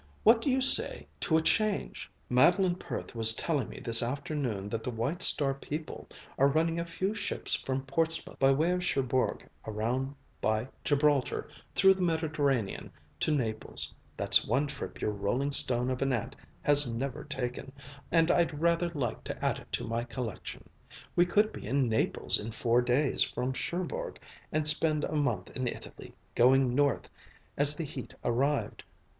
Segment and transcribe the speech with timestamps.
[0.23, 2.09] What do you say to a change?
[2.27, 6.07] Madeleine Perth was telling me this afternoon that the White Star people
[6.39, 11.93] are running a few ships from Portsmouth by way of Cherbourg around by Gibraltar, through
[11.93, 13.93] the Mediterranean to Naples.
[14.17, 17.71] That's one trip your rolling stone of an aunt has never taken,
[18.11, 20.67] and I'd rather like to add it to my collection.
[21.15, 24.17] We could be in Naples in four days from Cherbourg
[24.51, 27.07] and spend a month in Italy, going north
[27.55, 28.83] as the heat arrived.